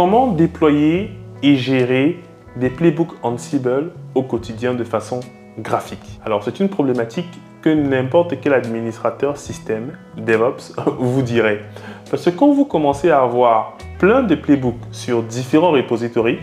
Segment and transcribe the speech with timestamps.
[0.00, 1.10] Comment déployer
[1.42, 2.20] et gérer
[2.56, 5.20] des playbooks Ansible au quotidien de façon
[5.58, 6.18] graphique?
[6.24, 7.28] Alors, c'est une problématique
[7.60, 11.60] que n'importe quel administrateur système DevOps vous dirait.
[12.10, 16.38] Parce que quand vous commencez à avoir plein de playbooks sur différents repositories,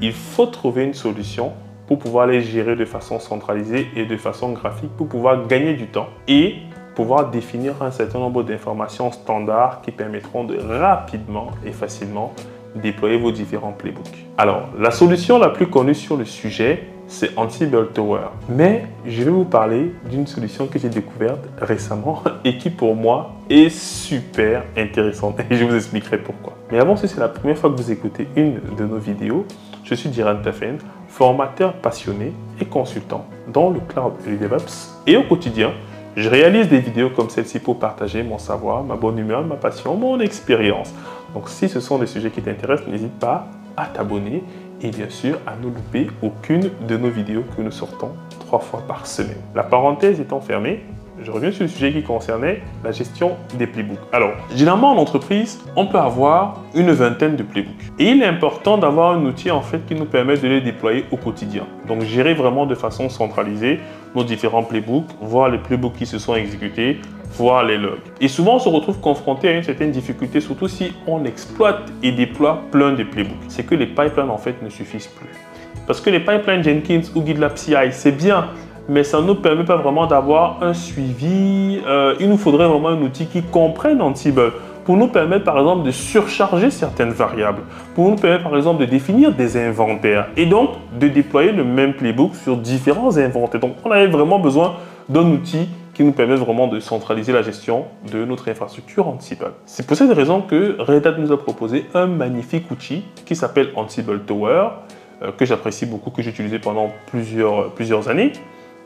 [0.00, 1.52] il faut trouver une solution
[1.88, 5.86] pour pouvoir les gérer de façon centralisée et de façon graphique pour pouvoir gagner du
[5.86, 6.54] temps et
[6.94, 12.32] pouvoir définir un certain nombre d'informations standards qui permettront de rapidement et facilement
[12.74, 14.26] déployer vos différents playbooks.
[14.38, 18.28] Alors, la solution la plus connue sur le sujet, c'est Ansible Tower.
[18.48, 23.32] Mais je vais vous parler d'une solution que j'ai découverte récemment et qui pour moi
[23.50, 26.54] est super intéressante et je vous expliquerai pourquoi.
[26.70, 29.46] Mais avant, si c'est la première fois que vous écoutez une de nos vidéos,
[29.84, 30.78] je suis Diran Tafen,
[31.08, 35.02] formateur passionné et consultant dans le cloud et le DevOps.
[35.06, 35.72] Et au quotidien,
[36.16, 39.96] je réalise des vidéos comme celle-ci pour partager mon savoir, ma bonne humeur, ma passion,
[39.96, 40.92] mon expérience.
[41.34, 43.46] Donc si ce sont des sujets qui t'intéressent, n'hésite pas
[43.76, 44.42] à t'abonner
[44.82, 48.82] et bien sûr à ne louper aucune de nos vidéos que nous sortons trois fois
[48.86, 49.38] par semaine.
[49.54, 50.82] La parenthèse étant fermée,
[51.22, 53.98] je reviens sur le sujet qui concernait la gestion des playbooks.
[54.12, 57.92] Alors, généralement en entreprise, on peut avoir une vingtaine de playbooks.
[57.98, 61.04] Et il est important d'avoir un outil en fait qui nous permet de les déployer
[61.12, 61.64] au quotidien.
[61.86, 63.78] Donc, gérer vraiment de façon centralisée
[64.16, 66.98] nos différents playbooks, voir les playbooks qui se sont exécutés,
[67.32, 67.98] voir les logs.
[68.20, 72.12] Et souvent, on se retrouve confronté à une certaine difficulté, surtout si on exploite et
[72.12, 73.36] déploie plein de playbooks.
[73.48, 75.30] C'est que les pipelines, en fait, ne suffisent plus.
[75.86, 78.48] Parce que les pipelines Jenkins ou GitLab CI, c'est bien,
[78.88, 81.80] mais ça ne nous permet pas vraiment d'avoir un suivi.
[81.86, 84.52] Euh, il nous faudrait vraiment un outil qui comprenne Ansible
[84.84, 87.62] pour nous permettre par exemple de surcharger certaines variables,
[87.94, 91.94] pour nous permettre par exemple de définir des inventaires et donc de déployer le même
[91.94, 93.60] playbook sur différents inventaires.
[93.60, 94.74] Donc on avait vraiment besoin
[95.08, 99.52] d'un outil qui nous permet vraiment de centraliser la gestion de notre infrastructure Ansible.
[99.66, 103.70] C'est pour cette raison que Red Hat nous a proposé un magnifique outil qui s'appelle
[103.76, 104.68] Ansible Tower,
[105.22, 108.32] euh, que j'apprécie beaucoup, que j'ai utilisé pendant plusieurs, plusieurs années.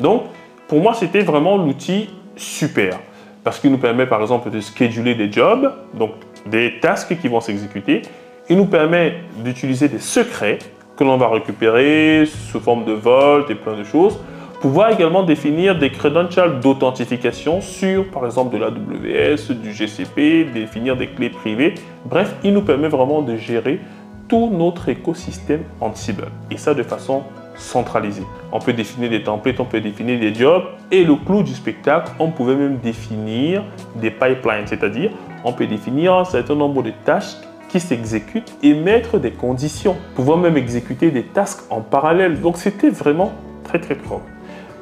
[0.01, 0.25] Donc,
[0.67, 2.99] pour moi, c'était vraiment l'outil super
[3.47, 6.11] parce qu'il nous permet par exemple de scheduler des jobs, donc
[6.47, 8.03] des tasks qui vont s'exécuter.
[8.49, 10.59] Il nous permet d'utiliser des secrets
[10.97, 14.19] que l'on va récupérer sous forme de volt et plein de choses
[14.61, 21.09] pouvoir également définir des credentials d'authentification sur, par exemple, de l'AWS, du GCP, définir des
[21.09, 21.75] clés privées.
[22.05, 23.81] Bref, il nous permet vraiment de gérer
[24.29, 26.27] tout notre écosystème Ansible.
[26.51, 27.23] Et ça de façon
[27.57, 28.25] centralisée.
[28.53, 30.65] On peut définir des templates, on peut définir des jobs.
[30.91, 33.63] Et le clou du spectacle, on pouvait même définir
[33.95, 35.11] des pipelines, c'est-à-dire
[35.45, 37.37] on peut définir un certain nombre de tâches
[37.69, 42.41] qui s'exécutent et mettre des conditions, pouvoir même exécuter des tasks en parallèle.
[42.41, 43.33] Donc c'était vraiment
[43.65, 44.25] très très propre.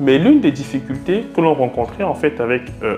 [0.00, 2.96] Mais l'une des difficultés que l'on rencontrait en fait avec euh,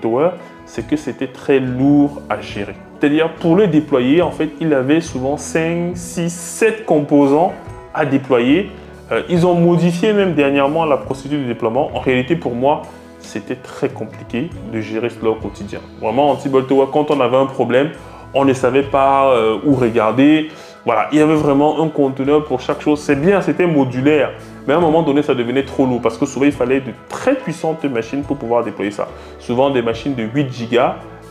[0.00, 0.30] Tower,
[0.66, 2.76] c'est que c'était très lourd à gérer.
[2.98, 7.52] C'est-à-dire pour le déployer, en fait, il avait souvent 5, 6, 7 composants
[7.92, 8.70] à déployer.
[9.10, 11.90] Euh, ils ont modifié même dernièrement la procédure de déploiement.
[11.94, 12.82] En réalité, pour moi,
[13.18, 15.80] c'était très compliqué de gérer cela au quotidien.
[16.00, 17.90] Vraiment, Ansible Tower, quand on avait un problème,
[18.34, 20.50] on ne savait pas euh, où regarder.
[20.84, 23.00] Voilà, il y avait vraiment un conteneur pour chaque chose.
[23.00, 24.32] C'est bien, c'était modulaire.
[24.66, 26.92] Mais à un moment donné, ça devenait trop lourd parce que souvent, il fallait de
[27.08, 29.08] très puissantes machines pour pouvoir déployer ça.
[29.38, 30.78] Souvent des machines de 8 Go,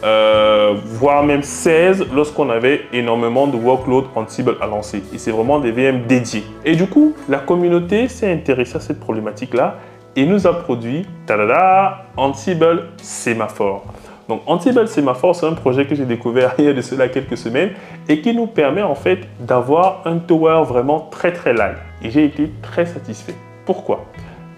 [0.04, 5.04] euh, voire même 16 lorsqu'on avait énormément de workload Ansible à lancer.
[5.14, 6.44] Et c'est vraiment des VM dédiés.
[6.66, 9.78] Et du coup, la communauté s'est intéressée à cette problématique-là
[10.16, 13.86] et nous a produit, tada, Ansible Semaphore.
[14.28, 17.72] Donc Ansible c'est un projet que j'ai découvert il y a de cela quelques semaines
[18.10, 21.78] et qui nous permet en fait d'avoir un tower vraiment très très light.
[22.02, 23.36] Et j'ai été très satisfait.
[23.66, 24.06] Pourquoi?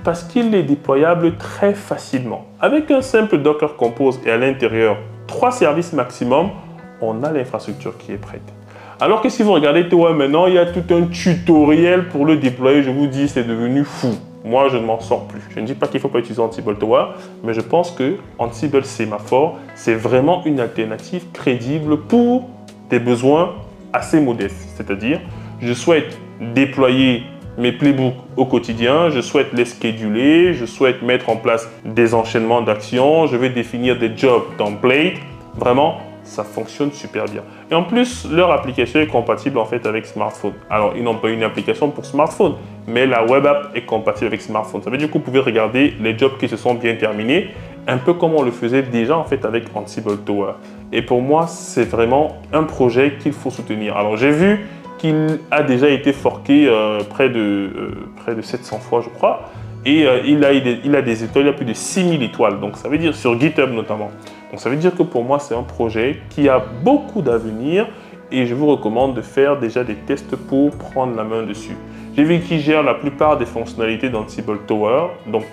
[0.03, 2.45] Parce qu'il est déployable très facilement.
[2.59, 4.97] Avec un simple Docker Compose et à l'intérieur
[5.27, 6.49] trois services maximum,
[7.01, 8.41] on a l'infrastructure qui est prête.
[8.99, 12.35] Alors que si vous regardez Tower maintenant, il y a tout un tutoriel pour le
[12.35, 12.83] déployer.
[12.83, 14.09] Je vous dis, c'est devenu fou.
[14.43, 15.41] Moi, je ne m'en sors plus.
[15.49, 17.07] Je ne dis pas qu'il ne faut pas utiliser Ansible Tower,
[17.43, 22.47] mais je pense que Ansible Semaphore, c'est vraiment une alternative crédible pour
[22.89, 23.55] des besoins
[23.91, 24.69] assez modestes.
[24.75, 25.19] C'est-à-dire,
[25.61, 26.17] je souhaite
[26.55, 27.23] déployer
[27.57, 32.61] mes playbooks au quotidien, je souhaite les scheduler, je souhaite mettre en place des enchaînements
[32.61, 35.17] d'actions, je vais définir des jobs templates.
[35.55, 35.97] Vraiment,
[36.29, 37.41] ça fonctionne super bien.
[37.71, 40.53] Et en plus, leur application est compatible en fait avec smartphone.
[40.69, 42.53] Alors, ils n'ont pas une application pour smartphone,
[42.87, 44.81] mais la web app est compatible avec smartphone.
[44.83, 47.49] Ça veut dire que vous pouvez regarder les jobs qui se sont bien terminés,
[47.87, 50.53] un peu comme on le faisait déjà en fait avec Ansible Tower.
[50.91, 53.97] Et pour moi, c'est vraiment un projet qu'il faut soutenir.
[53.97, 54.67] Alors, j'ai vu
[54.99, 59.49] qu'il a déjà été forqué euh, près, de, euh, près de 700 fois, je crois.
[59.85, 62.59] Et euh, il, a, il, a, des étoiles, il a plus de 6000 étoiles.
[62.59, 64.11] Donc, ça veut dire sur GitHub notamment.
[64.51, 67.87] Donc ça veut dire que pour moi, c'est un projet qui a beaucoup d'avenir
[68.31, 71.75] et je vous recommande de faire déjà des tests pour prendre la main dessus.
[72.15, 75.43] J'ai vu qu'il gère la plupart des fonctionnalités d'Ansible Tower, donc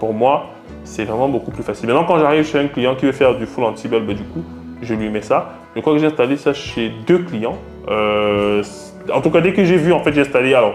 [0.00, 0.50] pour moi,
[0.84, 1.88] c'est vraiment beaucoup plus facile.
[1.88, 4.42] Maintenant, quand j'arrive chez un client qui veut faire du full Ansible, ben, du coup,
[4.80, 5.54] je lui mets ça.
[5.76, 7.58] Je crois que j'ai installé ça chez deux clients.
[7.88, 8.62] Euh,
[9.12, 10.54] en tout cas, dès que j'ai vu, en fait, j'ai installé.
[10.54, 10.74] Alors,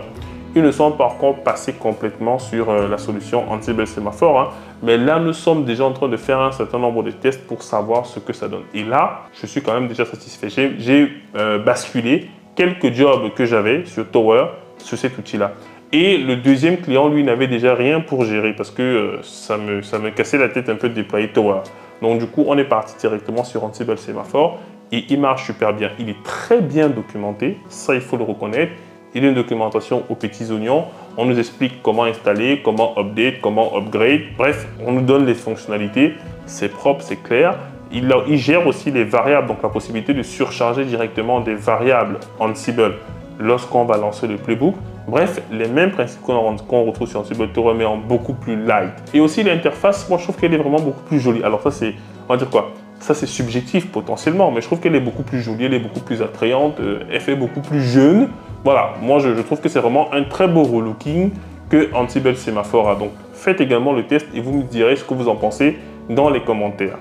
[0.56, 4.40] ils ne sont pas encore passés complètement sur euh, la solution Ansible Sémaphore.
[4.40, 4.50] Hein.
[4.82, 7.64] mais là, nous sommes déjà en train de faire un certain nombre de tests pour
[7.64, 8.64] savoir ce que ça donne.
[8.74, 10.50] Et là, je suis quand même déjà satisfait.
[10.78, 14.46] J'ai euh, basculé quelques jobs que j'avais sur Tower
[14.78, 15.54] sur cet outil-là.
[15.92, 19.82] Et le deuxième client, lui, n'avait déjà rien pour gérer parce que euh, ça, me,
[19.82, 21.60] ça me cassait la tête un peu de déployer Tower.
[22.02, 24.60] Donc du coup, on est parti directement sur Ansible Sémaphore
[24.92, 25.92] et il marche super bien.
[26.00, 28.74] Il est très bien documenté, ça il faut le reconnaître.
[29.16, 30.86] Il a une documentation aux petits oignons.
[31.18, 34.22] On nous explique comment installer, comment update, comment upgrade.
[34.38, 36.16] Bref, on nous donne les fonctionnalités.
[36.48, 37.58] C'est propre, c'est clair.
[37.92, 42.96] Il, gère aussi les variables, donc la possibilité de surcharger directement des variables Ansible
[43.40, 44.74] lorsqu'on va lancer le playbook.
[45.08, 48.94] Bref, les mêmes principes qu'on retrouve sur Ansible Tower, mais en beaucoup plus light.
[49.14, 51.44] Et aussi l'interface, moi je trouve qu'elle est vraiment beaucoup plus jolie.
[51.44, 51.94] Alors ça c'est,
[52.28, 52.72] on va dire quoi?
[53.04, 56.00] Ça, c'est subjectif potentiellement, mais je trouve qu'elle est beaucoup plus jolie, elle est beaucoup
[56.00, 58.30] plus attrayante, euh, elle fait beaucoup plus jeune.
[58.64, 61.32] Voilà, moi je, trouve que c'est vraiment un très beau relooking
[61.70, 62.96] que Ansible Semaphore a.
[62.96, 65.78] Donc faites également le test et vous me direz ce que vous en pensez
[66.10, 66.98] dans les commentaires.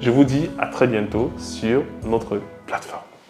[0.00, 3.07] Je vous dis à très bientôt sur notre plateforme.